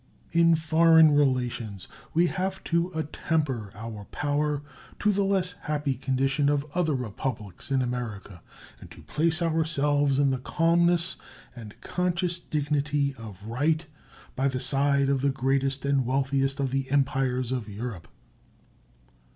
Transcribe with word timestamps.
In 0.31 0.55
foreign 0.55 1.11
relations 1.11 1.87
we 2.11 2.25
have 2.25 2.63
to 2.63 2.89
attemper 2.95 3.69
our 3.75 4.05
power 4.05 4.63
to 4.97 5.11
the 5.11 5.21
less 5.23 5.51
happy 5.61 5.93
condition 5.93 6.49
of 6.49 6.65
other 6.73 6.95
Republics 6.95 7.69
in 7.69 7.83
America 7.83 8.41
and 8.79 8.89
to 8.89 9.03
place 9.03 9.43
ourselves 9.43 10.17
in 10.17 10.31
the 10.31 10.39
calmness 10.39 11.17
and 11.55 11.79
conscious 11.81 12.39
dignity 12.39 13.13
of 13.19 13.45
right 13.45 13.85
by 14.35 14.47
the 14.47 14.59
side 14.59 15.07
of 15.07 15.21
the 15.21 15.29
greatest 15.29 15.85
and 15.85 16.03
wealthiest 16.03 16.59
of 16.59 16.71
the 16.71 16.89
Empires 16.89 17.51
of 17.51 17.69
Europe. 17.69 18.07